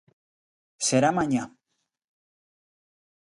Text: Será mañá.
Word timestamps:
Será 0.87 1.09
mañá. 1.19 1.43